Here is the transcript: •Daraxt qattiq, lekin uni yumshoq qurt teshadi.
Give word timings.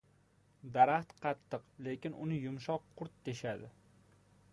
•Daraxt 0.77 1.11
qattiq, 1.25 1.67
lekin 1.87 2.17
uni 2.23 2.39
yumshoq 2.45 2.89
qurt 3.01 3.21
teshadi. 3.29 3.71